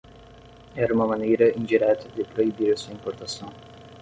Era 0.75 0.95
uma 0.95 1.05
maneira 1.05 1.51
indireta 1.55 2.09
de 2.09 2.23
proibir 2.23 2.75
sua 2.75 2.91
importação. 2.91 3.53